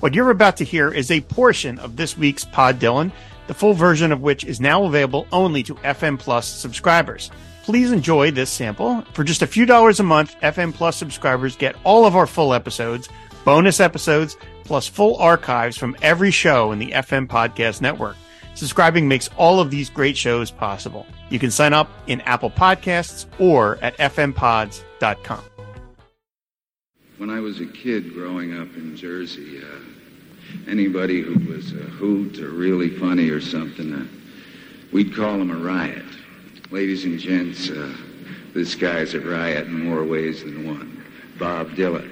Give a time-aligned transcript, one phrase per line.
[0.00, 3.12] What you're about to hear is a portion of this week's Pod Dylan,
[3.48, 7.30] the full version of which is now available only to FM Plus subscribers.
[7.64, 9.02] Please enjoy this sample.
[9.12, 12.54] For just a few dollars a month, FM Plus subscribers get all of our full
[12.54, 13.10] episodes,
[13.44, 18.16] bonus episodes, plus full archives from every show in the FM Podcast Network.
[18.54, 21.06] Subscribing makes all of these great shows possible.
[21.28, 25.49] You can sign up in Apple Podcasts or at fmpods.com.
[27.20, 32.38] When I was a kid growing up in Jersey, uh, anybody who was a hoot
[32.38, 34.06] or really funny or something, uh,
[34.90, 36.06] we'd call him a riot.
[36.70, 37.94] Ladies and gents, uh,
[38.54, 41.04] this guy's a riot in more ways than one.
[41.38, 42.10] Bob Dylan.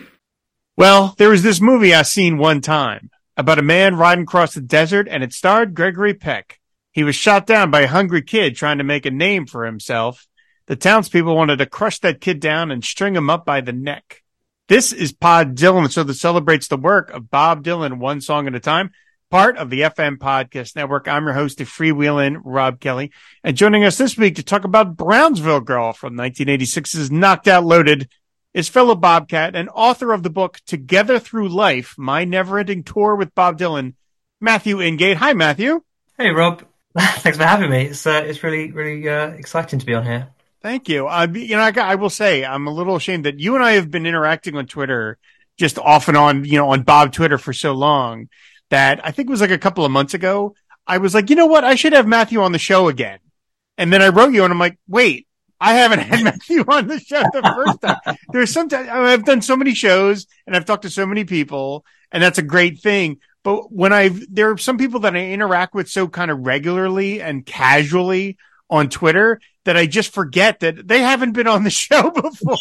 [0.76, 4.60] Well, there was this movie I seen one time about a man riding across the
[4.60, 6.60] desert and it starred Gregory Peck.
[6.92, 10.28] He was shot down by a hungry kid trying to make a name for himself.
[10.66, 14.22] The townspeople wanted to crush that kid down and string him up by the neck.
[14.68, 18.54] This is Pod Dylan, so that celebrates the work of Bob Dylan one song at
[18.54, 18.90] a time,
[19.30, 21.08] part of the FM Podcast Network.
[21.08, 23.10] I'm your host of Freewheeling, Rob Kelly.
[23.42, 28.10] And joining us this week to talk about Brownsville Girl from 1986's Knocked Out Loaded
[28.52, 33.16] is fellow Bobcat and author of the book Together Through Life, My Never Ending Tour
[33.16, 33.94] with Bob Dylan,
[34.38, 35.16] Matthew Ingate.
[35.16, 35.80] Hi, Matthew.
[36.18, 36.62] Hey, Rob.
[36.98, 37.86] Thanks for having me.
[37.86, 40.28] It's, uh, it's really, really uh, exciting to be on here.
[40.60, 41.06] Thank you.
[41.06, 43.72] Uh, you know, I, I, will say I'm a little ashamed that you and I
[43.72, 45.18] have been interacting on Twitter
[45.56, 48.28] just off and on, you know, on Bob Twitter for so long
[48.70, 50.54] that I think it was like a couple of months ago.
[50.86, 51.64] I was like, you know what?
[51.64, 53.20] I should have Matthew on the show again.
[53.76, 55.28] And then I wrote you and I'm like, wait,
[55.60, 58.16] I haven't had Matthew on the show the first time.
[58.32, 62.22] There's sometimes I've done so many shows and I've talked to so many people and
[62.22, 63.18] that's a great thing.
[63.44, 67.22] But when I've, there are some people that I interact with so kind of regularly
[67.22, 68.36] and casually
[68.70, 72.56] on Twitter that I just forget that they haven't been on the show before.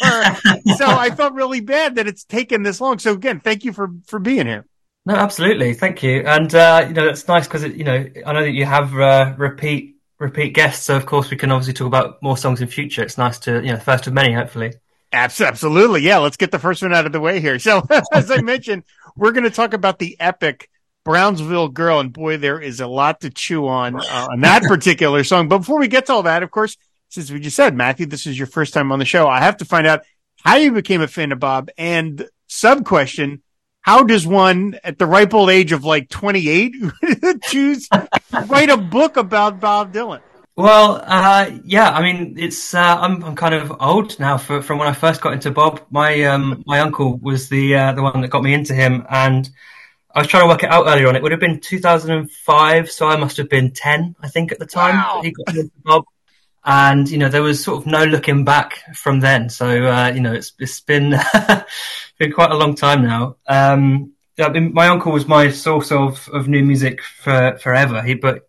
[0.76, 2.98] so I felt really bad that it's taken this long.
[2.98, 4.66] So again, thank you for, for being here.
[5.06, 5.72] No, absolutely.
[5.72, 6.20] Thank you.
[6.26, 9.34] And, uh, you know, that's nice because, you know, I know that you have, uh,
[9.38, 10.84] repeat, repeat guests.
[10.84, 13.02] So of course we can obviously talk about more songs in future.
[13.02, 14.74] It's nice to, you know, first of many, hopefully.
[15.10, 16.02] Absolutely.
[16.02, 16.18] Yeah.
[16.18, 17.58] Let's get the first one out of the way here.
[17.58, 17.82] So
[18.12, 18.84] as I mentioned,
[19.16, 20.68] we're going to talk about the epic
[21.04, 25.24] Brownsville Girl, and boy, there is a lot to chew on uh, on that particular
[25.24, 25.48] song.
[25.48, 26.76] But before we get to all that, of course,
[27.08, 29.56] since we just said, Matthew, this is your first time on the show, I have
[29.58, 30.02] to find out
[30.44, 31.70] how you became a fan of Bob.
[31.78, 33.42] And sub question:
[33.80, 36.74] How does one at the ripe old age of like 28
[37.44, 37.88] choose
[38.46, 40.20] write a book about Bob Dylan?
[40.58, 44.78] Well, uh, yeah, I mean, it's uh, I'm I'm kind of old now for, from
[44.78, 45.82] when I first got into Bob.
[45.88, 49.48] My um, my uncle was the uh, the one that got me into him, and
[50.14, 51.16] I was trying to work it out earlier on.
[51.16, 54.66] It would have been 2005, so I must have been 10, I think, at the
[54.66, 54.94] time.
[54.96, 55.20] Wow.
[55.22, 56.04] He got into Bob,
[56.64, 59.48] and you know there was sort of no looking back from then.
[59.48, 61.10] So uh, you know it's it's been
[62.18, 63.36] been quite a long time now.
[63.46, 68.02] Um, I mean, my uncle was my source of, of new music for forever.
[68.02, 68.48] He but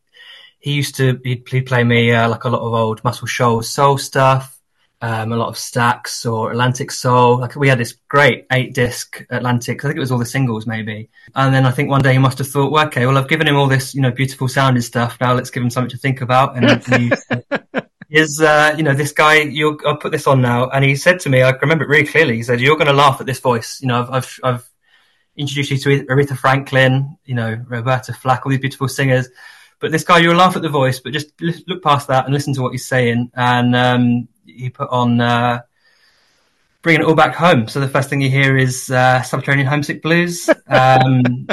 [0.60, 3.70] he used to he'd, he'd play me uh, like a lot of old Muscle Shoals
[3.70, 4.59] soul stuff
[5.02, 7.40] um, a lot of Stax or Atlantic Soul.
[7.40, 9.84] Like we had this great eight disc Atlantic.
[9.84, 11.10] I think it was all the singles maybe.
[11.36, 13.48] And then I think one day he must have thought, well, okay, well I've given
[13.48, 15.18] him all this, you know, beautiful sounding stuff.
[15.22, 16.58] Now let's give him something to think about.
[16.58, 17.12] And he,
[18.10, 20.70] is, uh, you know, this guy, you I'll put this on now.
[20.70, 22.36] And he said to me, I remember it really clearly.
[22.36, 23.80] He said, you're going to laugh at this voice.
[23.82, 24.70] You know, I've, I've, I've
[25.38, 29.30] introduced you to Aretha Franklin, you know, Roberta Flack, all these beautiful singers.
[29.80, 32.54] But this guy, you'll laugh at the voice, but just look past that and listen
[32.56, 33.32] to what he's saying.
[33.36, 34.28] And, um,
[34.58, 35.62] he put on uh,
[36.82, 37.68] bringing it all back home.
[37.68, 41.48] So the first thing you hear is uh, Subterranean Homesick Blues, um,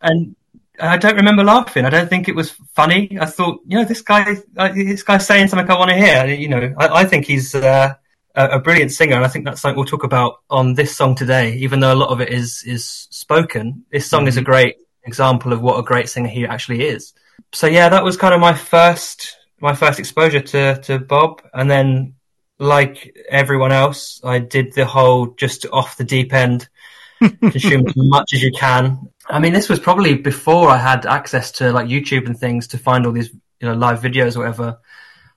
[0.00, 0.36] and
[0.80, 1.84] I don't remember laughing.
[1.84, 3.16] I don't think it was funny.
[3.20, 6.26] I thought, you know, this guy, uh, this guy's saying something I want to hear.
[6.26, 7.94] You know, I, I think he's uh,
[8.34, 11.14] a, a, brilliant singer, and I think that's something we'll talk about on this song
[11.14, 11.54] today.
[11.54, 14.28] Even though a lot of it is is spoken, this song mm-hmm.
[14.28, 14.50] is a mm-hmm.
[14.50, 17.12] great example of what a great singer he actually is.
[17.52, 21.70] So yeah, that was kind of my first my first exposure to to Bob, and
[21.70, 22.14] then
[22.58, 26.68] like everyone else, I did the whole just off the deep end,
[27.20, 29.08] consume as much as you can.
[29.26, 32.78] I mean, this was probably before I had access to like YouTube and things to
[32.78, 33.30] find all these
[33.60, 34.78] you know live videos or whatever.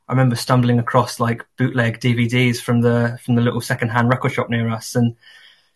[0.08, 4.50] I remember stumbling across like bootleg DVDs from the from the little secondhand record shop
[4.50, 5.16] near us, and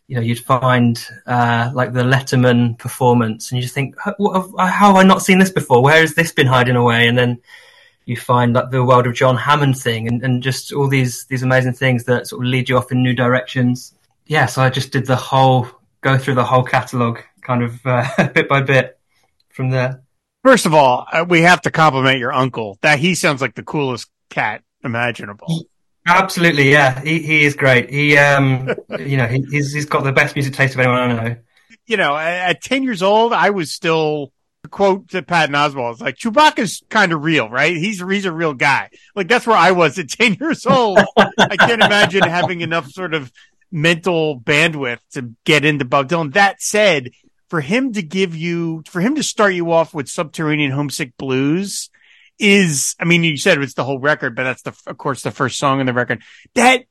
[0.07, 4.15] you know you'd find uh, like the Letterman performance, and you just think, how,
[4.57, 5.83] how have I not seen this before?
[5.83, 7.07] Where has this been hiding away?
[7.07, 7.41] And then
[8.06, 11.44] you find like the world of John Hammond thing and, and just all these these
[11.44, 13.95] amazing things that sort of lead you off in new directions.
[14.25, 15.68] Yeah, so I just did the whole
[16.01, 19.00] go through the whole catalog kind of uh, bit by bit
[19.50, 20.03] from there.
[20.44, 22.77] First of all, uh, we have to compliment your uncle.
[22.81, 25.65] That he sounds like the coolest cat imaginable.
[26.07, 27.00] Absolutely, yeah.
[27.01, 27.89] He he is great.
[27.89, 28.69] He um
[29.00, 31.36] you know he, he's he's got the best music taste of anyone I know.
[31.86, 34.33] you know, at 10 years old, I was still
[34.69, 35.93] quote to Patton Oswalt.
[35.93, 37.75] It's like Chewbacca's kind of real, right?
[37.75, 38.89] He's he's a real guy.
[39.15, 40.99] Like that's where I was at 10 years old.
[41.17, 43.31] I can't imagine having enough sort of
[43.71, 46.33] mental bandwidth to get into Bob Dylan.
[46.33, 47.11] That said,
[47.49, 51.89] for him to give you, for him to start you off with Subterranean Homesick Blues
[52.37, 55.31] is, I mean, you said it's the whole record, but that's the, of course, the
[55.31, 56.21] first song in the record.
[56.55, 56.85] That,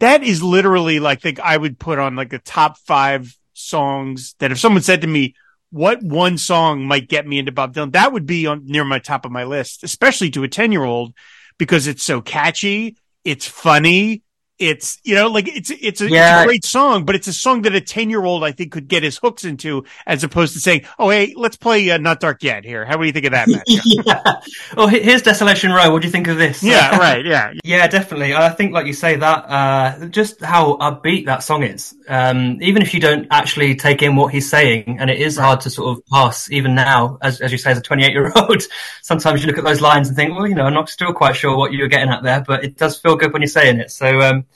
[0.00, 4.52] that is literally like, think I would put on like the top five songs that
[4.52, 5.34] if someone said to me,
[5.70, 8.98] what one song might get me into Bob Dylan, that would be on near my
[8.98, 11.14] top of my list, especially to a 10 year old
[11.58, 12.96] because it's so catchy.
[13.24, 14.22] It's funny
[14.58, 16.36] it's you know like it's it's a, yeah.
[16.36, 18.72] it's a, great song but it's a song that a 10 year old i think
[18.72, 22.20] could get his hooks into as opposed to saying oh hey let's play uh, not
[22.20, 22.84] dark yet here.
[22.84, 24.40] How do you think of that yeah.
[24.76, 25.90] well here's desolation row.
[25.90, 26.62] What do you think of this?
[26.62, 27.52] Yeah right yeah.
[27.64, 28.34] Yeah definitely.
[28.34, 31.94] I think like you say that uh, just how upbeat that song is.
[32.08, 35.44] Um, even if you don't actually take in what he's saying and it is right.
[35.44, 38.32] hard to sort of pass even now as, as you say as a 28 year
[38.34, 38.62] old
[39.02, 41.36] sometimes you look at those lines and think well you know i'm not still quite
[41.36, 43.78] sure what you were getting at there but it does feel good when you're saying
[43.78, 43.90] it.
[43.90, 44.46] So um,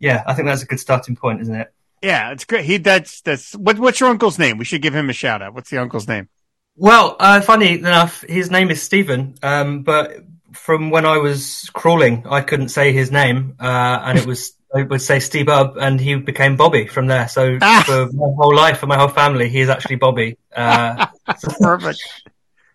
[0.00, 1.72] yeah, I think that's a good starting point, isn't it?
[2.02, 2.64] Yeah, it's great.
[2.64, 4.56] He that's that's what what's your uncle's name?
[4.56, 5.54] We should give him a shout out.
[5.54, 6.28] What's the uncle's name?
[6.76, 9.34] Well, uh, funny enough, his name is Stephen.
[9.42, 10.16] Um, but
[10.52, 14.82] from when I was crawling, I couldn't say his name, uh, and it was I
[14.84, 17.28] would say Steve Up, and he became Bobby from there.
[17.28, 17.82] So ah!
[17.84, 20.38] for my whole life, for my whole family, he is actually Bobby.
[20.54, 21.06] Uh,
[21.60, 22.00] Perfect.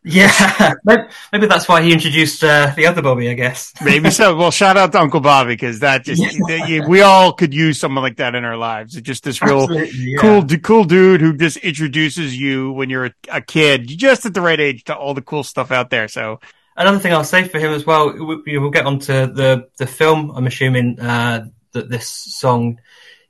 [0.08, 3.74] Yeah, maybe that's why he introduced uh, the other Bobby, I guess.
[3.84, 4.36] maybe so.
[4.36, 6.86] Well, shout out to Uncle Bobby because that just yeah.
[6.88, 8.96] we all could use someone like that in our lives.
[8.96, 10.18] It's just this real yeah.
[10.20, 14.42] cool, cool dude who just introduces you when you're a, a, kid, just at the
[14.42, 16.08] right age to all the cool stuff out there.
[16.08, 16.40] So
[16.78, 20.32] another thing I'll say for him as well, we, will get onto the the film.
[20.36, 22.80] I'm assuming uh, that this song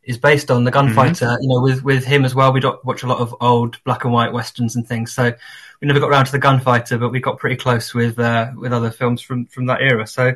[0.03, 1.25] is based on the gunfighter.
[1.25, 1.41] Mm-hmm.
[1.41, 4.13] You know, with with him as well, we watch a lot of old black and
[4.13, 5.13] white westerns and things.
[5.13, 5.33] So
[5.81, 8.73] we never got around to the gunfighter, but we got pretty close with uh, with
[8.73, 10.07] other films from from that era.
[10.07, 10.33] So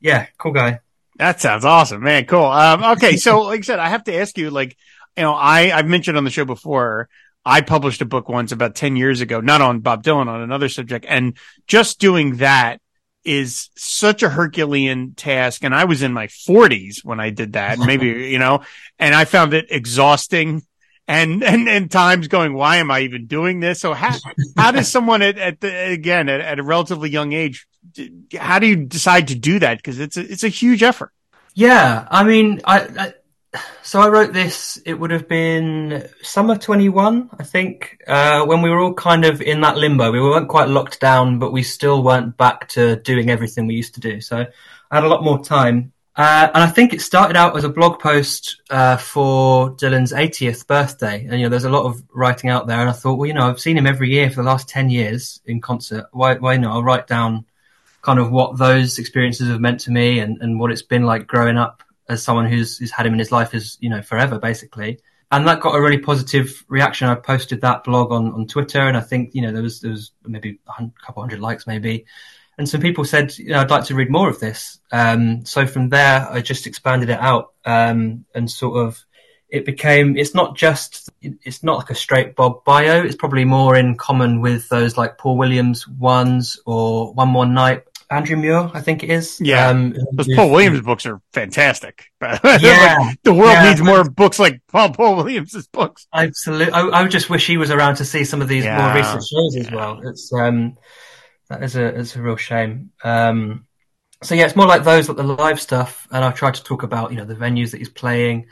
[0.00, 0.80] yeah, cool guy.
[1.16, 2.26] That sounds awesome, man.
[2.26, 2.44] Cool.
[2.44, 4.76] Um, okay, so like I said, I have to ask you, like,
[5.16, 7.08] you know, I I've mentioned on the show before.
[7.46, 10.70] I published a book once about 10 years ago, not on Bob Dylan, on another
[10.70, 11.04] subject.
[11.06, 11.36] And
[11.66, 12.80] just doing that
[13.22, 15.62] is such a Herculean task.
[15.62, 18.62] And I was in my forties when I did that, maybe, you know,
[18.98, 20.62] and I found it exhausting
[21.06, 23.80] and and and times going, why am I even doing this?
[23.80, 24.16] So how
[24.56, 27.66] how does someone at, at the again at, at a relatively young age,
[28.38, 29.78] how do you decide to do that?
[29.78, 31.12] Because it's a, it's a huge effort.
[31.54, 33.12] Yeah, I mean, I, I
[33.82, 34.80] so I wrote this.
[34.84, 39.24] It would have been summer twenty one, I think, uh, when we were all kind
[39.24, 40.10] of in that limbo.
[40.10, 43.94] We weren't quite locked down, but we still weren't back to doing everything we used
[43.94, 44.20] to do.
[44.20, 44.46] So
[44.90, 47.68] I had a lot more time uh, and I think it started out as a
[47.68, 51.24] blog post uh, for Dylan's 80th birthday.
[51.24, 52.78] And, you know, there's a lot of writing out there.
[52.80, 54.90] And I thought, well, you know, I've seen him every year for the last 10
[54.90, 56.06] years in concert.
[56.12, 56.72] Why, why not?
[56.72, 57.46] I'll write down
[58.02, 61.26] kind of what those experiences have meant to me and, and what it's been like
[61.26, 64.38] growing up as someone who's, who's had him in his life as, you know, forever,
[64.38, 65.00] basically.
[65.32, 67.08] And that got a really positive reaction.
[67.08, 69.90] I posted that blog on, on Twitter and I think, you know, there was, there
[69.90, 72.04] was maybe a couple hundred likes maybe
[72.58, 74.78] and some people said, you know, I'd like to read more of this.
[74.92, 79.04] Um, so from there, I just expanded it out um, and sort of
[79.48, 80.16] it became.
[80.16, 81.10] It's not just.
[81.20, 83.02] It's not like a straight Bob bio.
[83.02, 87.84] It's probably more in common with those like Paul Williams ones or One More Night.
[88.10, 89.40] Andrew Muir, I think it is.
[89.40, 92.06] Yeah, um, those Paul Williams books are fantastic.
[92.22, 96.06] yeah, like, the world yeah, needs more books like Paul Paul Williams's books.
[96.12, 98.94] Absolutely, I, I just wish he was around to see some of these yeah, more
[98.94, 100.00] recent shows as well.
[100.04, 100.76] It's um,
[101.48, 102.90] that is a it's a real shame.
[103.02, 103.66] Um,
[104.22, 106.82] so yeah, it's more like those, like the live stuff, and I've tried to talk
[106.82, 108.46] about you know the venues that he's playing,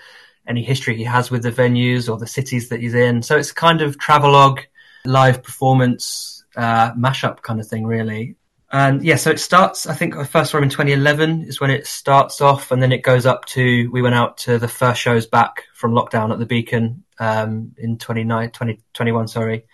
[0.46, 3.22] any history he has with the venues or the cities that he's in.
[3.22, 4.61] So it's kind of travelogue,
[5.04, 8.37] live performance, uh, mashup kind of thing, really.
[8.70, 9.87] And yeah, so it starts.
[9.87, 12.92] I think I first saw him in 2011 is when it starts off, and then
[12.92, 13.90] it goes up to.
[13.90, 17.99] We went out to the first shows back from lockdown at the Beacon um, in
[17.99, 19.66] 29, 2021, sorry.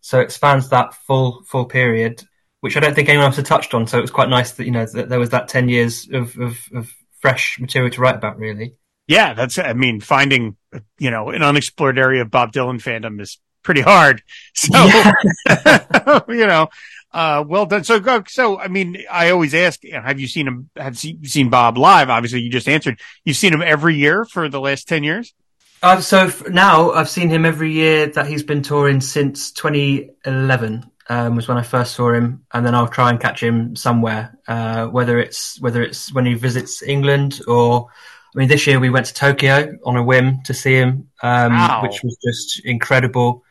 [0.00, 2.22] So it spans that full full period
[2.66, 3.86] which I don't think anyone else had touched on.
[3.86, 6.36] So it was quite nice that you know that there was that ten years of,
[6.36, 8.38] of, of fresh material to write about.
[8.40, 8.74] Really,
[9.06, 9.56] yeah, that's.
[9.56, 10.56] I mean, finding
[10.98, 14.22] you know an unexplored area of Bob Dylan fandom is pretty hard.
[14.54, 15.12] So yeah.
[16.28, 16.70] you know,
[17.12, 17.84] uh, well done.
[17.84, 20.70] So, so I mean, I always ask, have you seen him?
[20.74, 22.10] Have you seen Bob live?
[22.10, 22.98] Obviously, you just answered.
[23.24, 25.34] You've seen him every year for the last ten years.
[25.82, 31.36] Uh, so now I've seen him every year that he's been touring since 2011 um,
[31.36, 34.86] was when I first saw him, and then I'll try and catch him somewhere, uh,
[34.86, 37.88] whether it's whether it's when he visits England or.
[38.34, 41.54] I mean, this year we went to Tokyo on a whim to see him, um,
[41.54, 41.80] wow.
[41.82, 43.42] which was just incredible.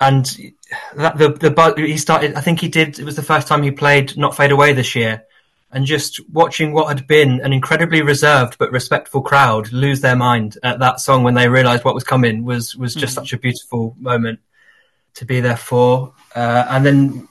[0.00, 0.26] and
[0.96, 2.34] that, the the he started.
[2.34, 2.98] I think he did.
[2.98, 5.24] It was the first time he played "Not Fade Away" this year,
[5.74, 10.56] and just watching what had been an incredibly reserved but respectful crowd lose their mind
[10.62, 13.16] at that song when they realised what was coming was was just mm.
[13.16, 14.38] such a beautiful moment
[15.14, 16.14] to be there for.
[16.34, 17.28] Uh, and then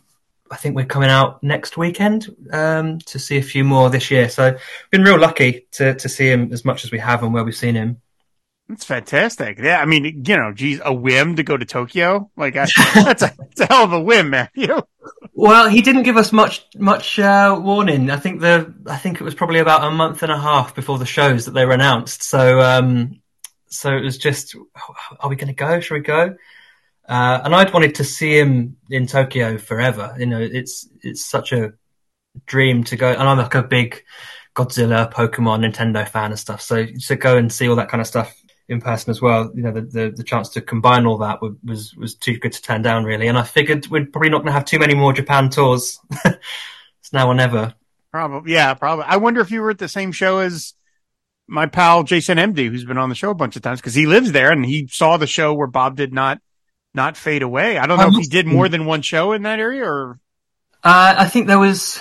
[0.52, 4.30] I think we're coming out next weekend um, to see a few more this year.
[4.30, 4.58] So
[4.92, 7.56] been real lucky to to see him as much as we have and where we've
[7.56, 8.02] seen him.
[8.70, 9.60] That's fantastic.
[9.60, 12.32] Yeah, I mean, you know, geez, a whim to go to Tokyo.
[12.38, 14.82] Like I, that's a, that's a hell of a whim, Matthew.
[15.36, 18.12] Well, he didn't give us much much uh, warning.
[18.12, 21.00] I think the I think it was probably about a month and a half before
[21.00, 22.22] the shows that they were announced.
[22.22, 23.20] So um,
[23.74, 24.56] so it was just,
[25.20, 25.80] are we going to go?
[25.80, 26.36] Should we go?
[27.08, 30.16] Uh, and I'd wanted to see him in Tokyo forever.
[30.18, 31.74] You know, it's it's such a
[32.46, 33.12] dream to go.
[33.12, 34.04] And I'm like a big
[34.56, 36.62] Godzilla, Pokemon, Nintendo fan and stuff.
[36.62, 38.34] So to go and see all that kind of stuff
[38.70, 39.52] in person as well.
[39.54, 42.62] You know, the, the, the chance to combine all that was was too good to
[42.62, 43.28] turn down, really.
[43.28, 46.00] And I figured we're probably not going to have too many more Japan tours.
[46.26, 47.74] it's now or never.
[48.12, 49.06] Probably, yeah, probably.
[49.06, 50.74] I wonder if you were at the same show as
[51.48, 54.06] my pal Jason Emdy, who's been on the show a bunch of times because he
[54.06, 56.40] lives there and he saw the show where Bob did not
[56.94, 57.78] not fade away.
[57.78, 60.20] I don't know if he did more than one show in that area or.
[60.84, 62.00] Uh, I think there was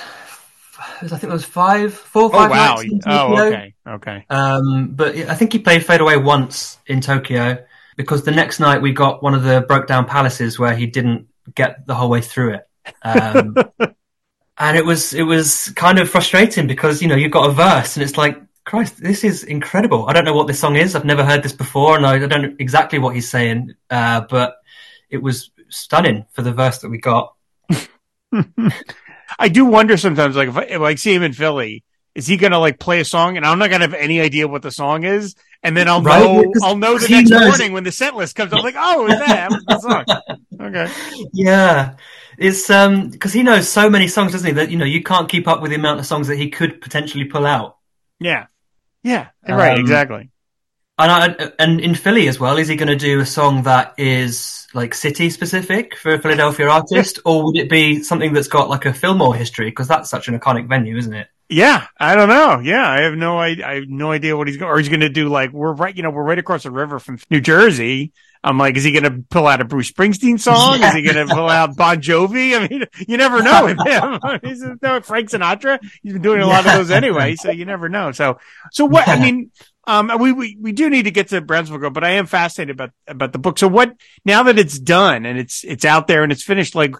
[1.02, 2.50] I think there was five, four, five.
[2.50, 2.82] Oh wow!
[3.06, 4.26] oh okay, okay.
[4.28, 7.64] Um, but I think he played Fade Away once in Tokyo
[7.96, 11.86] because the next night we got one of the Brokedown Palaces where he didn't get
[11.86, 12.68] the whole way through it.
[13.02, 13.56] Um,
[14.58, 17.96] and it was it was kind of frustrating because you know you've got a verse
[17.96, 20.08] and it's like Christ, this is incredible.
[20.08, 20.94] I don't know what this song is.
[20.94, 23.74] I've never heard this before, and I, I don't know exactly what he's saying.
[23.90, 24.54] Uh, but
[25.12, 27.34] it was stunning for the verse that we got.
[29.38, 32.38] I do wonder sometimes, like if I, if I see him in Philly, is he
[32.38, 35.04] gonna like play a song and I'm not gonna have any idea what the song
[35.04, 36.24] is, and then I'll right?
[36.24, 37.46] know I'll know the next knows.
[37.46, 38.52] morning when the set list comes.
[38.52, 39.50] I'm like, oh, is that
[39.80, 40.04] song?
[40.60, 40.86] Okay.
[41.32, 41.96] Yeah,
[42.38, 44.52] it's um because he knows so many songs, doesn't he?
[44.52, 46.80] That you know you can't keep up with the amount of songs that he could
[46.80, 47.78] potentially pull out.
[48.20, 48.46] Yeah,
[49.02, 50.30] yeah, right, um, exactly.
[50.98, 53.94] And I, and in Philly as well, is he going to do a song that
[53.96, 58.68] is like city specific for a Philadelphia artist, or would it be something that's got
[58.68, 59.70] like a Fillmore history?
[59.70, 61.28] Because that's such an iconic venue, isn't it?
[61.48, 62.60] Yeah, I don't know.
[62.60, 64.70] Yeah, I have no I, I have no idea what he's going.
[64.70, 66.98] Or he's going to do like we're right, you know, we're right across the river
[66.98, 68.12] from New Jersey.
[68.44, 70.80] I'm like, is he going to pull out a Bruce Springsteen song?
[70.80, 70.88] Yeah.
[70.88, 72.58] Is he going to pull out Bon Jovi?
[72.58, 74.18] I mean, you never know with him.
[74.42, 75.78] he's no Frank Sinatra.
[76.02, 78.10] He's been doing a lot of those anyway, so you never know.
[78.10, 78.38] So,
[78.72, 79.06] so what?
[79.06, 79.52] I mean,
[79.84, 82.76] um, we, we, we do need to get to Brownsville Girl, but I am fascinated
[82.76, 83.58] about, about the book.
[83.58, 86.94] So what, now that it's done and it's, it's out there and it's finished, like,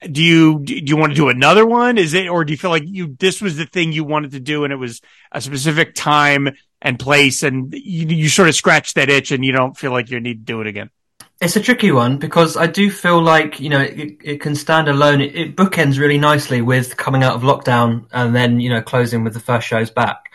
[0.00, 1.96] do you, do you want to do another one?
[1.96, 4.40] Is it, or do you feel like you, this was the thing you wanted to
[4.40, 5.00] do and it was
[5.32, 6.50] a specific time
[6.82, 10.10] and place and you, you sort of scratch that itch and you don't feel like
[10.10, 10.90] you need to do it again?
[11.40, 14.88] It's a tricky one because I do feel like you know it, it can stand
[14.88, 15.20] alone.
[15.20, 19.24] It, it, bookends really nicely with coming out of lockdown and then you know closing
[19.24, 20.30] with the first shows back.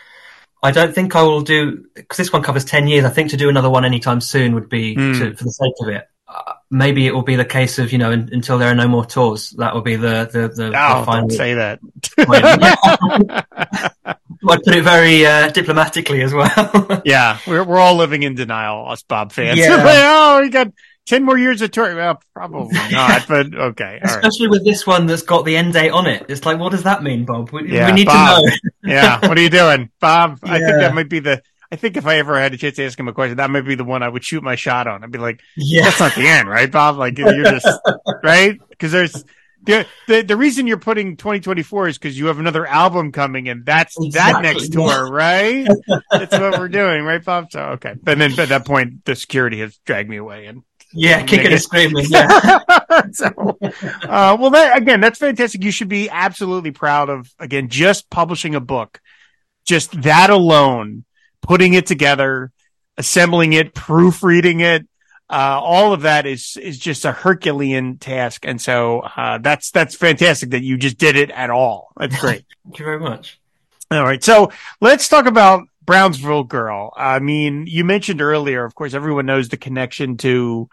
[0.62, 3.04] I don't think I will do because this one covers ten years.
[3.04, 5.18] I think to do another one anytime soon would be mm.
[5.18, 6.06] to, for the sake of it.
[6.28, 8.86] Uh, maybe it will be the case of you know in, until there are no
[8.86, 9.50] more tours.
[9.50, 11.28] That will be the the, the, oh, the final.
[11.28, 11.80] Don't say that.
[12.18, 17.02] I put it very uh, diplomatically as well.
[17.04, 19.58] yeah, we're we're all living in denial, us Bob fans.
[19.58, 19.82] Yeah.
[19.82, 20.72] oh, we got
[21.10, 21.96] 10 more years of tour.
[21.96, 23.98] Well, probably not, but okay.
[24.00, 24.52] Especially right.
[24.52, 26.26] with this one that's got the end date on it.
[26.28, 27.50] It's like, what does that mean, Bob?
[27.50, 28.56] We, yeah, we need Bob, to know.
[28.94, 29.28] yeah.
[29.28, 29.90] What are you doing?
[29.98, 30.52] Bob, yeah.
[30.52, 32.86] I think that might be the, I think if I ever had a chance to
[32.86, 35.02] ask him a question, that might be the one I would shoot my shot on.
[35.02, 35.82] I'd be like, yeah.
[35.82, 36.96] that's not the end, right, Bob?
[36.96, 37.66] Like, you're just,
[38.22, 38.60] right?
[38.78, 39.24] Cause there's,
[39.64, 43.66] the, the the reason you're putting 2024 is because you have another album coming, and
[43.66, 44.32] that's exactly.
[44.32, 45.68] that next tour, right?
[46.10, 47.48] that's what we're doing, right, Bob?
[47.50, 50.62] So okay, and then at that point, the security has dragged me away, and
[50.92, 52.06] yeah, kicking and screaming.
[52.10, 52.58] Yeah.
[53.12, 53.58] so,
[54.02, 55.62] uh, well, that, again, that's fantastic.
[55.62, 59.00] You should be absolutely proud of again just publishing a book,
[59.64, 61.04] just that alone,
[61.42, 62.52] putting it together,
[62.96, 64.86] assembling it, proofreading it.
[65.28, 69.94] Uh, all of that is is just a Herculean task, and so uh, that's that's
[69.94, 71.92] fantastic that you just did it at all.
[71.96, 72.44] That's great.
[72.64, 73.38] Thank you very much.
[73.92, 76.92] All right, so let's talk about Brownsville Girl.
[76.96, 80.68] I mean, you mentioned earlier, of course, everyone knows the connection to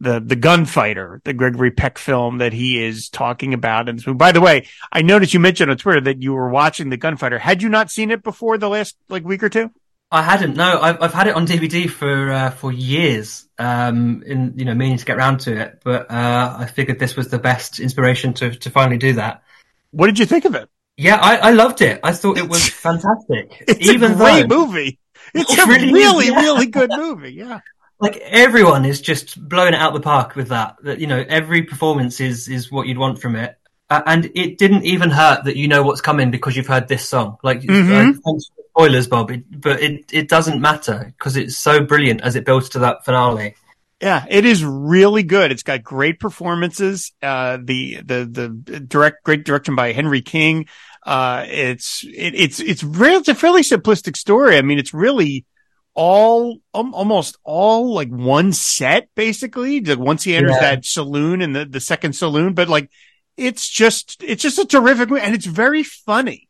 [0.00, 3.88] the the gunfighter, the Gregory Peck film that he is talking about.
[3.88, 6.90] And so, by the way, I noticed you mentioned on Twitter that you were watching
[6.90, 7.38] the gunfighter.
[7.38, 9.70] Had you not seen it before the last like week or two?
[10.10, 10.56] I hadn't.
[10.56, 13.48] No, I've I've had it on DVD for uh, for years.
[13.58, 17.16] Um, in you know, meaning to get around to it, but uh, I figured this
[17.16, 19.42] was the best inspiration to to finally do that.
[19.90, 20.68] What did you think of it?
[20.96, 22.00] Yeah, I, I loved it.
[22.02, 23.64] I thought it was fantastic.
[23.68, 24.98] it's Even a great though, movie.
[25.34, 26.40] It's a really, really, yeah.
[26.40, 27.32] really good movie.
[27.32, 27.60] Yeah.
[28.00, 30.76] like everyone is just blowing it out the park with that.
[30.82, 33.58] That you know, every performance is is what you'd want from it,
[33.90, 37.06] uh, and it didn't even hurt that you know what's coming because you've heard this
[37.06, 37.36] song.
[37.42, 38.16] Like Mhm.
[38.24, 38.38] uh,
[38.70, 42.68] spoilers, Bob, it, but it it doesn't matter because it's so brilliant as it builds
[42.70, 43.54] to that finale.
[44.00, 45.50] Yeah, it is really good.
[45.50, 47.12] It's got great performances.
[47.22, 50.66] Uh, the, the, the direct, great direction by Henry King.
[51.04, 54.58] Uh, it's, it, it's, it's real, it's a fairly simplistic story.
[54.58, 55.46] I mean, it's really
[55.94, 59.80] all, um, almost all like one set, basically.
[59.80, 60.74] Like, Once he enters Yeah.
[60.74, 62.90] that saloon and the, the second saloon, but like,
[63.38, 66.48] it's just, it's just a terrific movie and it's very funny.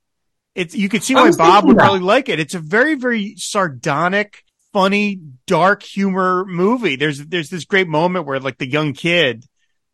[0.56, 1.84] It's, you can see why Bob would that.
[1.84, 2.40] really like it.
[2.40, 4.42] It's a very, very sardonic,
[4.76, 6.96] funny, dark humor movie.
[6.96, 9.46] There's there's this great moment where like the young kid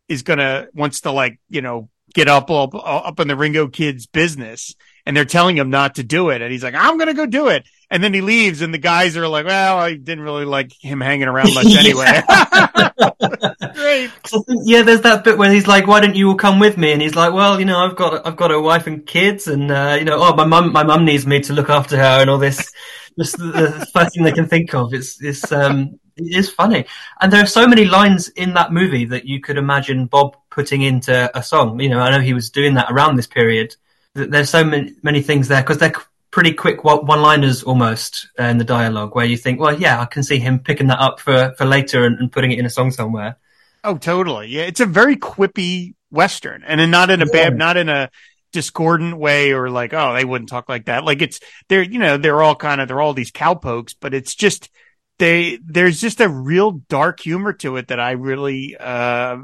[0.09, 4.07] is gonna wants to like you know get up up up in the Ringo kid's
[4.09, 4.75] business,
[5.07, 7.47] and they're telling him not to do it, and he's like, I'm gonna go do
[7.47, 10.73] it, and then he leaves, and the guys are like, well, I didn't really like
[10.81, 12.21] him hanging around much anyway.
[13.75, 14.11] great.
[14.25, 16.59] 'Cause I think, yeah, there's that bit where he's like, "Why don't you all come
[16.59, 19.07] with me?" And he's like, "Well, you know, I've got I've got a wife and
[19.07, 21.97] kids, and uh, you know, oh, my mum my mum needs me to look after
[21.97, 22.73] her, and all this."
[23.19, 24.95] Just the, first thing they can think of.
[24.95, 26.85] It's it's um it is funny,
[27.21, 30.83] and there are so many lines in that movie that you could imagine Bob putting
[30.83, 31.81] into a song.
[31.81, 33.75] You know, I know he was doing that around this period.
[34.15, 35.95] There's so many many things there because they're
[36.31, 40.07] pretty quick one- one-liners almost uh, in the dialogue, where you think, well, yeah, I
[40.07, 42.71] can see him picking that up for for later and, and putting it in a
[42.71, 43.37] song somewhere.
[43.85, 44.49] Oh, totally.
[44.49, 47.33] Yeah, it's a very quippy western, and not in a Yeah.
[47.33, 48.11] bad, not in a
[48.53, 51.05] discordant way or like, oh, they wouldn't talk like that.
[51.05, 54.35] Like it's they're you know they're all kind of they're all these cowpokes, but it's
[54.35, 54.71] just
[55.19, 59.37] they there's just a real dark humor to it that I really uh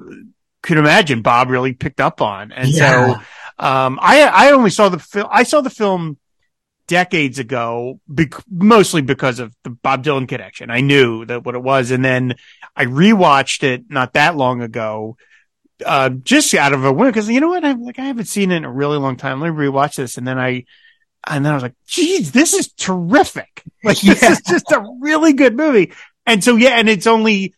[0.63, 3.15] could imagine Bob really picked up on, and Yeah.
[3.15, 3.21] so
[3.59, 6.19] um I I only saw the film I saw the film
[6.87, 8.01] decades ago,
[8.51, 10.71] mostly because of the Bob Dylan connection.
[10.71, 11.91] I knew that what it was.
[11.91, 12.35] And then
[12.75, 15.19] I rewatched it not that long ago,
[15.85, 17.13] uh, just out of a whim.
[17.13, 17.65] Cause you know what?
[17.65, 19.41] I'm like, I haven't seen it in a really long time.
[19.41, 20.19] Let me rewatch this.
[20.19, 20.65] And then I,
[21.27, 23.63] and then I was like, geez, this is terrific.
[23.85, 25.93] Like this is just a really good movie.
[26.27, 27.55] And so, yeah, and it's only,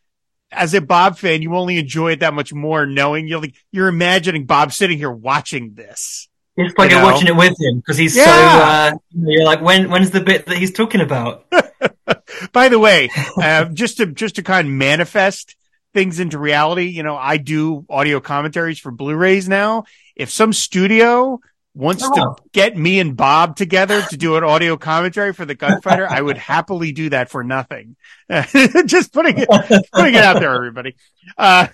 [0.52, 3.88] as a Bob fan, you only enjoy it that much more knowing you're like, you're
[3.88, 6.28] imagining Bob sitting here watching this.
[6.56, 7.12] It's like You you're know?
[7.12, 8.22] watching it with him because he's so.
[8.26, 11.46] Uh, you're like, when when's the bit that he's talking about?
[12.52, 15.56] By the way, uh, just to just to kind of manifest
[15.92, 19.85] things into reality, you know, I do audio commentaries for Blu-rays now.
[20.16, 21.40] If some studio
[21.74, 22.14] wants Oh.
[22.14, 26.20] to get me and Bob together to do an audio commentary for the Gunfighter, I
[26.20, 27.96] would happily do that for nothing.
[28.87, 29.48] just putting it
[29.92, 30.96] putting it out there, everybody.
[31.38, 31.68] Uh,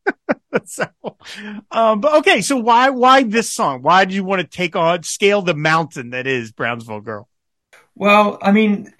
[0.64, 0.86] so,
[1.70, 3.82] um, but okay, so why why this song?
[3.82, 7.28] Why do you want to take on scale the mountain that is Brownsville Girl?
[7.94, 8.92] Well, I mean,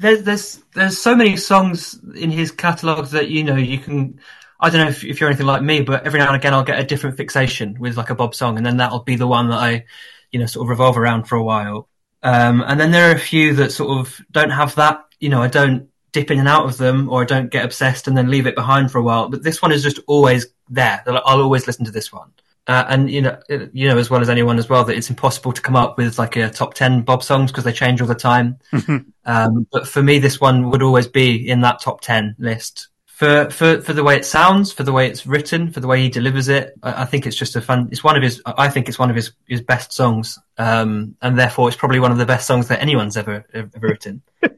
[0.00, 4.20] there's there's there's so many songs in his catalogue that you know you can.
[4.58, 6.64] I don't know if, if you're anything like me, but every now and again I'll
[6.64, 9.48] get a different fixation with like a Bob song, and then that'll be the one
[9.50, 9.84] that I,
[10.32, 11.88] you know, sort of revolve around for a while.
[12.22, 15.04] Um, and then there are a few that sort of don't have that.
[15.18, 18.08] You know, I don't dip in and out of them, or I don't get obsessed
[18.08, 19.28] and then leave it behind for a while.
[19.28, 21.02] But this one is just always there.
[21.06, 22.32] I'll always listen to this one.
[22.66, 23.36] Uh, and you know,
[23.72, 26.18] you know as well as anyone as well that it's impossible to come up with
[26.18, 28.58] like a top ten Bob songs because they change all the time.
[29.24, 32.89] um, but for me, this one would always be in that top ten list
[33.20, 36.00] for for for the way it sounds, for the way it's written, for the way
[36.00, 36.72] he delivers it.
[36.82, 37.90] I, I think it's just a fun.
[37.92, 38.40] It's one of his.
[38.46, 42.12] I think it's one of his his best songs, um, and therefore it's probably one
[42.12, 44.22] of the best songs that anyone's ever ever written.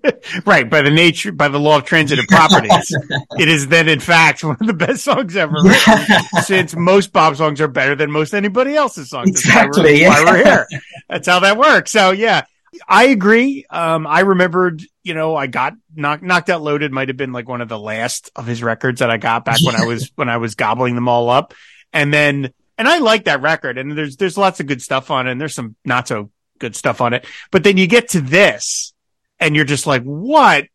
[0.46, 2.96] Right, by the nature, by the law of transitive properties,
[3.38, 6.22] it is then in fact one of the best songs ever written.
[6.44, 9.42] Since most Bob songs are better than most anybody else's songs.
[9.42, 10.68] That's why we're- Exactly, Why we're here.
[11.08, 11.90] That's how that works.
[11.90, 12.42] So yeah,
[12.88, 13.66] I agree.
[13.68, 17.48] Um, I remembered, you know, I got knocked, knocked out loaded might have been like
[17.48, 20.28] one of the last of his records that I got back when I was, when
[20.28, 21.54] I was gobbling them all up.
[21.92, 25.28] And then, and I like that record and there's, there's lots of good stuff on
[25.28, 27.26] it and there's some not so good stuff on it.
[27.50, 28.94] But then you get to this
[29.38, 30.66] and you're just like, what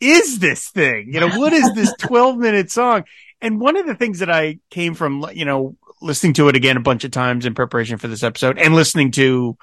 [0.00, 1.12] is this thing?
[1.12, 3.04] You know, what is this 12 minute song?
[3.40, 6.76] And one of the things that I came from, you know, listening to it again
[6.76, 9.56] a bunch of times in preparation for this episode and listening to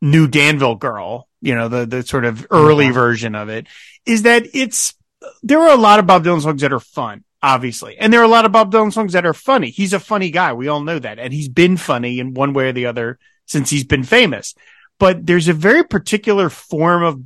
[0.00, 3.66] New Danville Girl, you know, the, the sort of early version of it
[4.06, 4.94] is that it's,
[5.42, 7.98] there are a lot of Bob Dylan songs that are fun, obviously.
[7.98, 9.68] And there are a lot of Bob Dylan songs that are funny.
[9.68, 10.54] He's a funny guy.
[10.54, 11.18] We all know that.
[11.18, 14.54] And he's been funny in one way or the other since he's been famous.
[14.98, 17.22] But there's a very particular form of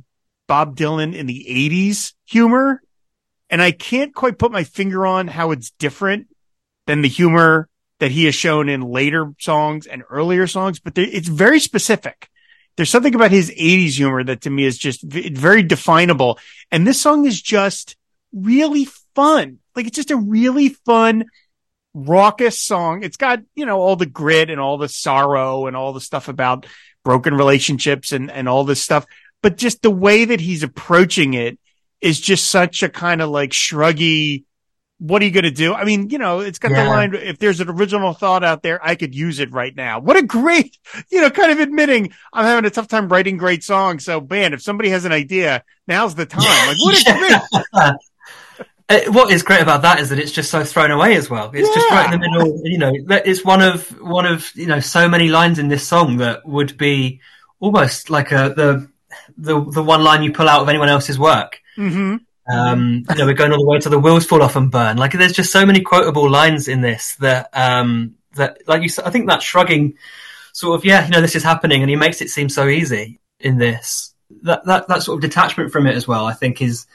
[0.47, 2.81] Bob Dylan in the 80s humor.
[3.49, 6.27] And I can't quite put my finger on how it's different
[6.87, 11.27] than the humor that he has shown in later songs and earlier songs, but it's
[11.27, 12.29] very specific.
[12.79, 16.39] There's something about his 80s humor that to me is just very definable.
[16.71, 17.97] And this song is just
[18.31, 19.57] really fun.
[19.75, 21.25] Like it's just a really fun,
[21.93, 23.03] raucous song.
[23.03, 26.29] It's got, you know, all the grit and all the sorrow and all the stuff
[26.29, 26.67] about
[27.03, 29.05] broken relationships and, and all this stuff.
[29.43, 31.59] But just the way that he's approaching it
[31.99, 34.45] is just such a kind of like shruggy,
[34.99, 35.73] what are you going to do?
[35.73, 36.83] I mean, you know, it's got yeah.
[36.83, 39.99] the line, if there's an original thought out there, I could use it right now.
[39.99, 40.77] What a great,
[41.09, 44.05] you know, kind of admitting I'm having a tough time writing great songs.
[44.05, 46.43] So man, if somebody has an idea, now's the time.
[46.67, 47.95] Like what a great.
[48.89, 51.51] Uh, what is great about that is that it's just so thrown away as well.
[51.53, 51.75] It's yeah.
[51.75, 52.61] just right in the middle.
[52.63, 52.91] You know,
[53.23, 56.75] it's one of one of you know so many lines in this song that would
[56.75, 57.21] be
[57.59, 58.89] almost like a the
[59.37, 61.61] the the one line you pull out of anyone else's work.
[61.77, 62.17] Mm-hmm.
[62.51, 64.97] Um, you know, we're going all the way to the wheels fall off and burn.
[64.97, 68.89] Like, there's just so many quotable lines in this that um, that like you.
[69.05, 69.95] I think that shrugging
[70.53, 73.19] sort of yeah, you know, this is happening, and he makes it seem so easy
[73.39, 74.13] in this.
[74.43, 76.87] That that that sort of detachment from it as well, I think, is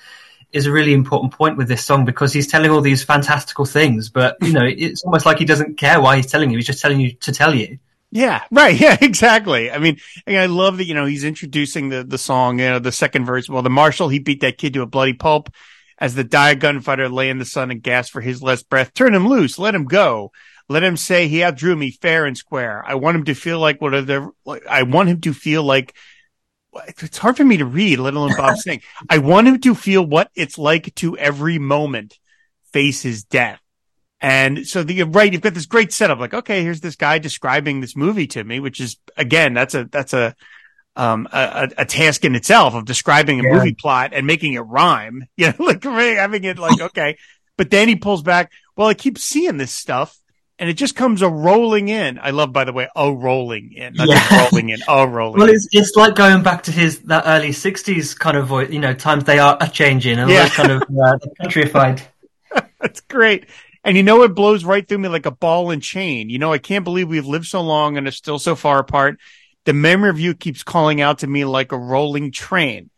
[0.52, 4.08] is a really important point with this song because he's telling all these fantastical things,
[4.08, 6.56] but you know, it's almost like he doesn't care why he's telling you.
[6.56, 7.78] He's just telling you to tell you.
[8.14, 8.80] Yeah, right.
[8.80, 9.70] Yeah, exactly.
[9.70, 12.92] I mean, I love that, you know, he's introducing the, the song, you know, the
[12.92, 13.48] second verse.
[13.48, 15.50] Well, the marshal, he beat that kid to a bloody pulp
[15.98, 18.94] as the dire gunfighter lay in the sun and gasped for his last breath.
[18.94, 19.58] Turn him loose.
[19.58, 20.30] Let him go.
[20.68, 22.82] Let him say he outdrew me fair and square.
[22.86, 24.30] I want him to feel like whatever,
[24.68, 25.94] I want him to feel like
[26.98, 28.80] it's hard for me to read, let alone Bob saying.
[29.10, 32.18] I want him to feel what it's like to every moment
[32.72, 33.60] face his death.
[34.24, 36.18] And so the right, you've got this great setup.
[36.18, 39.84] Like, okay, here's this guy describing this movie to me, which is again, that's a
[39.84, 40.34] that's a
[40.96, 43.52] um a, a task in itself of describing a yeah.
[43.52, 45.26] movie plot and making it rhyme.
[45.36, 47.18] You know, like having it like okay,
[47.58, 48.50] but then he pulls back.
[48.76, 50.18] Well, I keep seeing this stuff,
[50.58, 52.18] and it just comes a rolling in.
[52.18, 54.48] I love, by the way, a rolling in, not yeah.
[54.48, 55.38] rolling in, a rolling.
[55.38, 58.70] Well, it's it's like going back to his that early '60s kind of voice.
[58.70, 60.48] You know, times they are a changing and yeah.
[60.48, 62.00] kind of uh, countrified.
[62.80, 63.44] That's great.
[63.84, 66.30] And you know, it blows right through me like a ball and chain.
[66.30, 69.20] You know, I can't believe we've lived so long and are still so far apart.
[69.64, 72.90] The memory of you keeps calling out to me like a rolling train.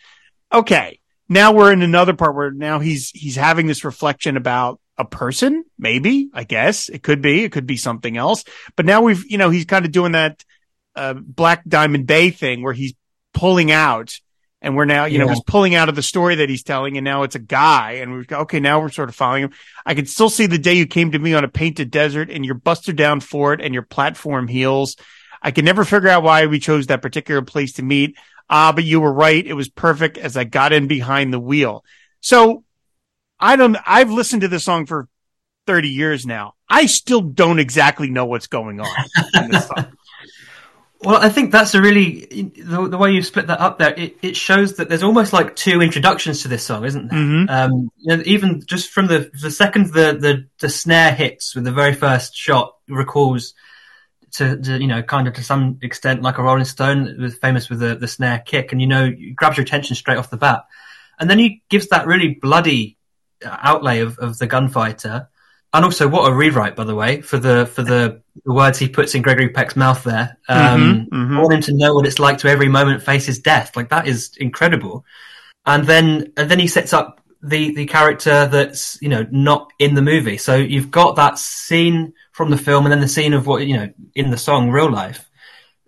[0.52, 1.00] Okay.
[1.28, 5.64] Now we're in another part where now he's, he's having this reflection about a person,
[5.76, 8.44] maybe, I guess it could be, it could be something else.
[8.76, 10.44] But now we've, you know, he's kind of doing that,
[10.94, 12.94] uh, Black Diamond Bay thing where he's
[13.34, 14.18] pulling out
[14.66, 15.24] and we're now, you yeah.
[15.24, 17.92] know, he's pulling out of the story that he's telling, and now it's a guy,
[18.02, 19.52] and we've got okay, now we're sort of following him.
[19.86, 22.44] I can still see the day you came to me on a painted desert, and
[22.44, 24.96] your buster down Ford and your platform heels.
[25.40, 28.16] I can never figure out why we chose that particular place to meet.
[28.50, 31.84] Ah, but you were right; it was perfect as I got in behind the wheel.
[32.20, 32.64] So,
[33.38, 33.76] I don't.
[33.86, 35.06] I've listened to this song for
[35.68, 36.54] thirty years now.
[36.68, 38.88] I still don't exactly know what's going on
[39.34, 39.92] in this song.
[41.02, 43.94] Well, I think that's a really the, the way you split that up there.
[43.94, 47.18] It, it, shows that there's almost like two introductions to this song, isn't there?
[47.18, 47.48] Mm-hmm.
[48.10, 51.92] Um, even just from the the second the, the the snare hits with the very
[51.92, 53.54] first shot recalls
[54.32, 57.68] to, to, you know kind of to some extent like a Rolling Stone was famous
[57.68, 60.64] with the the snare kick, and you know grabs your attention straight off the bat,
[61.20, 62.96] and then he gives that really bloody
[63.44, 65.28] outlay of, of the gunfighter
[65.76, 68.88] and also, what a rewrite, by the way, for the for the, the words he
[68.88, 70.38] puts in Gregory Peck's mouth there.
[70.48, 71.38] Um, mm-hmm, mm-hmm.
[71.38, 73.76] I want him to know what it's like to every moment face his death.
[73.76, 75.04] Like that is incredible.
[75.64, 79.94] And then and then he sets up the the character that's you know not in
[79.94, 80.38] the movie.
[80.38, 83.76] So you've got that scene from the film, and then the scene of what you
[83.76, 85.28] know in the song, real life,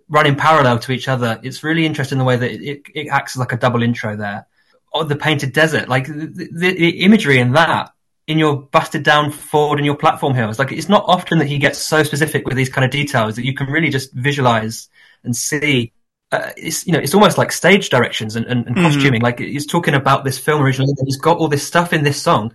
[0.09, 1.39] running parallel to each other.
[1.43, 4.47] It's really interesting the way that it, it acts like a double intro there.
[4.91, 7.91] On the painted desert, like the, the, the imagery in that
[8.29, 10.59] in your busted down Ford and your platform hills.
[10.59, 13.43] Like it's not often that he gets so specific with these kind of details that
[13.43, 14.87] you can really just visualize
[15.23, 15.91] and see.
[16.31, 18.85] Uh, it's you know it's almost like stage directions and, and, and mm-hmm.
[18.85, 19.21] costuming.
[19.21, 22.21] Like he's talking about this film originally, and he's got all this stuff in this
[22.21, 22.53] song.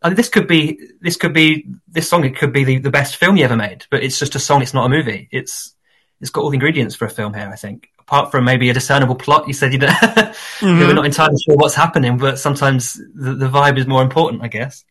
[0.00, 2.24] I mean, this could be this could be this song.
[2.24, 4.62] It could be the, the best film he ever made, but it's just a song.
[4.62, 5.28] It's not a movie.
[5.32, 5.74] It's
[6.20, 7.50] it's got all the ingredients for a film here.
[7.52, 9.48] I think apart from maybe a discernible plot.
[9.48, 10.78] You said you know, mm-hmm.
[10.78, 14.46] we're not entirely sure what's happening, but sometimes the, the vibe is more important, I
[14.46, 14.84] guess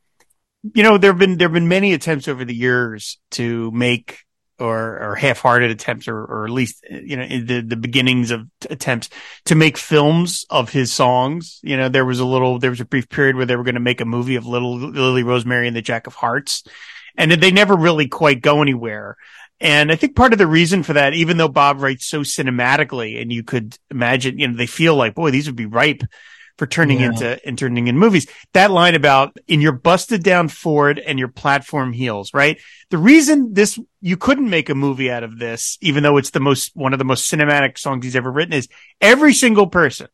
[0.73, 4.19] you know, there have been there have been many attempts over the years to make
[4.58, 8.69] or or half-hearted attempts, or or at least you know the the beginnings of t-
[8.71, 9.10] attempts
[9.45, 11.60] to make films of his songs.
[11.62, 13.75] You know, there was a little there was a brief period where they were going
[13.75, 16.63] to make a movie of Little Lily Rosemary and the Jack of Hearts,
[17.17, 19.17] and they never really quite go anywhere.
[19.62, 23.21] And I think part of the reason for that, even though Bob writes so cinematically,
[23.21, 26.04] and you could imagine, you know, they feel like, boy, these would be ripe
[26.58, 27.08] for turning yeah.
[27.08, 28.28] into and turning in movies.
[28.54, 32.60] That line about in your busted down Ford and your platform heels, right?
[32.89, 36.39] The reason this you couldn't make a movie out of this, even though it's the
[36.39, 38.68] most one of the most cinematic songs he's ever written, is
[39.02, 40.08] every single person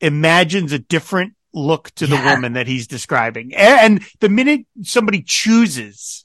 [0.00, 3.54] imagines a different look to the woman that he's describing.
[3.54, 6.24] And the minute somebody chooses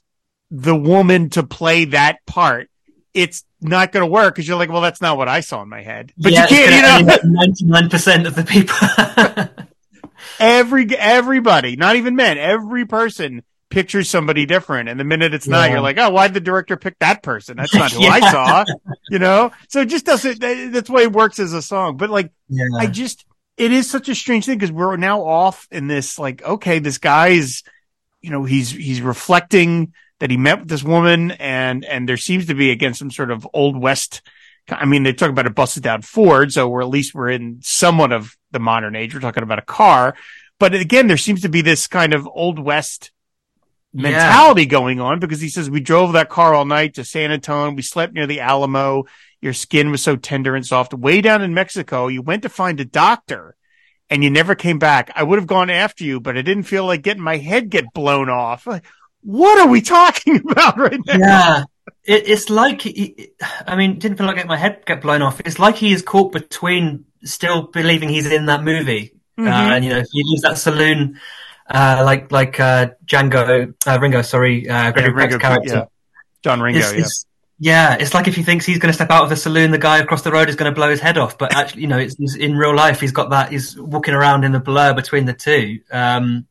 [0.50, 2.70] the woman to play that part,
[3.14, 5.68] it's not going to work because you're like, well, that's not what I saw in
[5.68, 6.12] my head.
[6.18, 8.76] But Yeah, you can't, you know, ninety-nine percent of the people.
[10.40, 14.88] every everybody, not even men, every person pictures somebody different.
[14.88, 17.56] And the minute it's not, you're like, oh, why'd the director pick that person?
[17.56, 18.64] That's not who I saw.
[19.08, 20.40] You know, so it just doesn't.
[20.40, 21.96] That's why it works as a song.
[21.96, 23.24] But like, yeah, I just,
[23.56, 26.98] it is such a strange thing because we're now off in this, like, okay, this
[26.98, 27.62] guy's,
[28.20, 32.46] you know, he's, he's reflecting that he met with this woman and, and there seems
[32.46, 34.22] to be again some sort of old West.
[34.68, 36.52] I mean, they talk about a busted down Ford.
[36.52, 39.12] So we're at least we're in somewhat of the modern age.
[39.14, 40.14] We're talking about a car,
[40.58, 43.10] but again, there seems to be this kind of old West
[43.92, 44.02] Yeah.
[44.02, 47.74] mentality going on because he says we drove that car all night to San Antonio.
[47.74, 49.04] We slept near the Alamo.
[49.42, 50.94] Your skin was so tender and soft.
[50.94, 53.56] Way down in Mexico, you went to find a doctor
[54.08, 55.10] and you never came back.
[55.14, 57.92] I would have gone after you, but I didn't feel like getting my head get
[57.92, 58.66] blown off.
[58.66, 58.84] Like,
[59.24, 61.16] what are we talking about right now?
[61.18, 61.64] yeah.
[62.04, 63.30] It, it's like, he-
[63.66, 65.40] I mean, didn't feel like my head get blown off.
[65.44, 69.12] It's like he is caught between still believing he's in that movie.
[69.38, 69.46] Mhm.
[69.48, 71.18] Uh, and you know, if you leave that saloon,
[71.68, 75.74] uh, like like uh, Django, uh, Ringo, sorry, uh, Gregory Yeah, Ringo, character.
[75.74, 75.84] yeah.
[76.42, 76.98] John Ringo, It's, yeah.
[77.00, 77.26] it's,
[77.58, 79.78] yeah, it's like if he thinks he's going to step out of the saloon, the
[79.78, 81.38] guy across the road is going to blow his head off.
[81.38, 83.50] But actually, you know, it's, it's in real life, he's got that.
[83.50, 85.80] He's walking around in the blur between the two.
[85.90, 86.46] Um,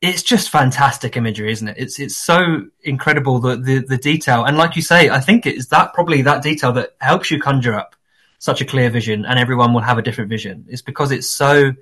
[0.00, 1.76] it's just fantastic imagery, isn't it?
[1.78, 5.56] It's it's so incredible the, the the detail, and like you say, I think it
[5.56, 7.96] is that probably that detail that helps you conjure up
[8.38, 10.66] such a clear vision, and everyone will have a different vision.
[10.68, 11.72] It's because it's so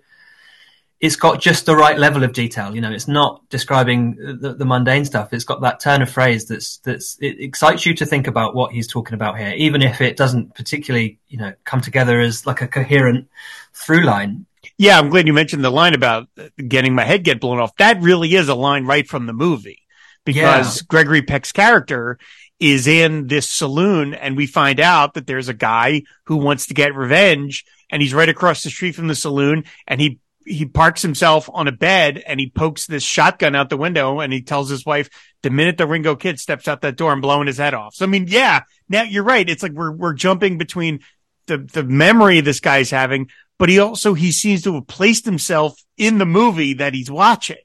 [0.99, 2.75] it's got just the right level of detail.
[2.75, 5.35] You know, it's not describing the, the mundane stuff.
[5.35, 8.73] It's got that turn of phrase that's that's it excites you to think about what
[8.73, 12.63] he's talking about here, even if it doesn't particularly, you know, come together as like
[12.63, 13.29] a coherent
[13.75, 14.47] through line.
[14.79, 17.77] Yeah, I'm glad you mentioned the line about getting my head get blown off.
[17.77, 19.83] That really is a line right from the movie
[20.25, 22.19] because Gregory Peck's character
[22.61, 26.75] is in this saloon and we find out that there's a guy who wants to
[26.75, 31.03] get revenge and he's right across the street from the saloon and he he parks
[31.03, 34.71] himself on a bed and he pokes this shotgun out the window and he tells
[34.71, 35.11] his wife
[35.43, 37.95] the minute the Ringo kid steps out that door and blowing his head off.
[37.95, 39.49] So I mean, yeah, now you're right.
[39.49, 41.01] It's like we're we're jumping between
[41.47, 45.81] the the memory this guy's having, but he also he seems to have placed himself
[45.97, 47.57] in the movie that he's watching.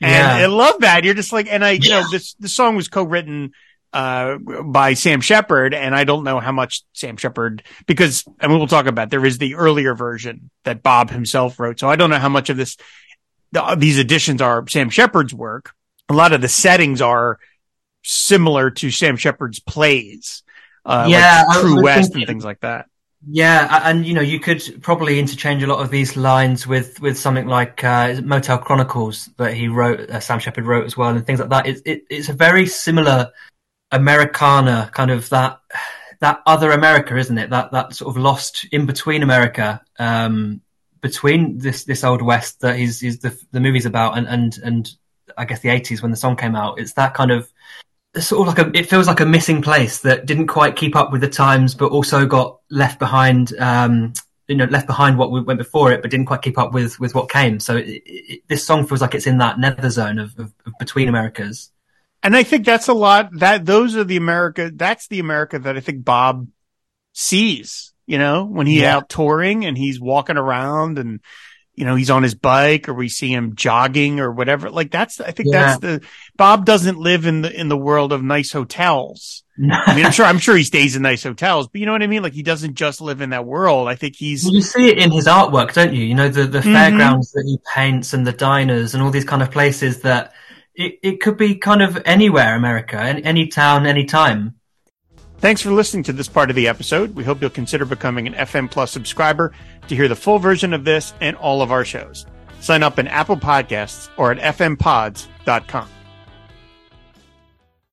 [0.00, 0.34] And Yeah.
[0.34, 1.04] I love that.
[1.04, 3.52] You're just like, and I, you know, this the song was co-written
[3.92, 8.58] uh by Sam Shepard, and I don't know how much Sam Shepard because I mean
[8.58, 11.80] we'll talk about there is the earlier version that Bob himself wrote.
[11.80, 12.76] So I don't know how much of this
[13.52, 15.72] the, these additions are Sam Shepard's work.
[16.08, 17.38] A lot of the settings are
[18.02, 20.42] similar to Sam Shepard's plays.
[20.84, 22.86] Uh, Yeah, like True West thinking- and things like that.
[23.28, 27.18] Yeah, and you know, you could probably interchange a lot of these lines with with
[27.18, 31.26] something like uh, Motel Chronicles that he wrote, uh, Sam Shepard wrote as well, and
[31.26, 31.66] things like that.
[31.66, 33.32] It, it, it's a very similar
[33.90, 35.60] Americana kind of that
[36.20, 37.50] that other America, isn't it?
[37.50, 40.60] That that sort of lost in between America, um,
[41.00, 44.90] between this this old West that he's, he's the the movie's about, and and and
[45.36, 46.78] I guess the eighties when the song came out.
[46.78, 47.55] It's that kind of it's
[48.20, 51.12] sort of like a it feels like a missing place that didn't quite keep up
[51.12, 54.12] with the times but also got left behind um
[54.48, 57.14] you know left behind what went before it but didn't quite keep up with with
[57.14, 60.38] what came so it, it, this song feels like it's in that nether zone of,
[60.38, 61.70] of, of between americas
[62.22, 65.76] And I think that's a lot that those are the America, that's the America that
[65.76, 66.48] I think Bob
[67.14, 68.96] sees, you know, when he's Yeah.
[68.96, 71.20] out touring and he's walking around and,
[71.76, 74.70] you know, he's on his bike or we see him jogging or whatever.
[74.70, 76.00] Like that's, I think that's the,
[76.36, 79.44] Bob doesn't live in the, in the world of nice hotels.
[79.58, 82.02] I mean, I'm sure, I'm sure he stays in nice hotels, but you know what
[82.02, 82.22] I mean?
[82.22, 83.88] Like he doesn't just live in that world.
[83.88, 86.58] I think he's, you see it in his artwork don't you you know the the
[86.58, 86.72] Mhm.
[86.72, 90.32] fairgrounds that he paints and the diners and all these kind of places that
[90.74, 94.55] it, it could be kind of anywhere america any, any town any time
[95.38, 97.14] Thanks for listening to this part of the episode.
[97.14, 99.52] We hope you'll consider becoming an FM Plus subscriber
[99.88, 102.26] to hear the full version of this and all of our shows.
[102.60, 105.88] Sign up in Apple Podcasts or at fmpods.com.